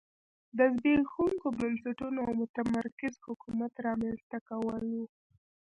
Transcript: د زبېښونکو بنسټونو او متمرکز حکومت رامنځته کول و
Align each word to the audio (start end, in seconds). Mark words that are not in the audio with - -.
د 0.57 0.59
زبېښونکو 0.75 1.47
بنسټونو 1.59 2.19
او 2.27 2.31
متمرکز 2.41 3.13
حکومت 3.27 3.73
رامنځته 3.87 4.37
کول 4.49 4.83
و 4.93 4.95